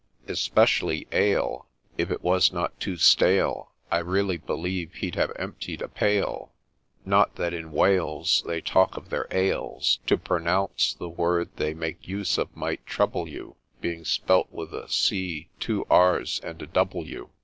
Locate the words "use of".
12.07-12.55